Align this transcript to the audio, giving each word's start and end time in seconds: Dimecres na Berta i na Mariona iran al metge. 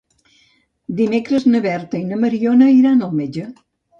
Dimecres 1.01 1.45
na 1.51 1.61
Berta 1.67 2.01
i 2.01 2.07
na 2.13 2.19
Mariona 2.23 2.71
iran 2.79 3.07
al 3.09 3.15
metge. 3.23 3.47